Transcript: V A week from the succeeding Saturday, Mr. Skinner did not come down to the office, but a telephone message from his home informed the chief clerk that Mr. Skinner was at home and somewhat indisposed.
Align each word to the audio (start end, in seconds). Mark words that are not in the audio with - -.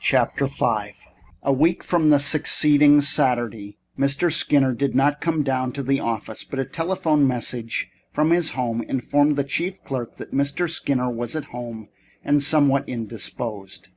V 0.00 0.56
A 1.42 1.52
week 1.52 1.84
from 1.84 2.08
the 2.08 2.18
succeeding 2.18 3.02
Saturday, 3.02 3.76
Mr. 3.98 4.32
Skinner 4.32 4.74
did 4.74 4.94
not 4.94 5.20
come 5.20 5.42
down 5.42 5.70
to 5.72 5.82
the 5.82 6.00
office, 6.00 6.44
but 6.44 6.58
a 6.58 6.64
telephone 6.64 7.26
message 7.26 7.90
from 8.10 8.30
his 8.30 8.52
home 8.52 8.80
informed 8.88 9.36
the 9.36 9.44
chief 9.44 9.84
clerk 9.84 10.16
that 10.16 10.32
Mr. 10.32 10.66
Skinner 10.66 11.10
was 11.10 11.36
at 11.36 11.44
home 11.52 11.88
and 12.24 12.42
somewhat 12.42 12.88
indisposed. 12.88 13.88